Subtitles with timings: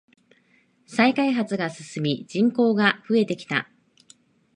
[0.87, 3.69] 再開発が進み人口が増えてきた。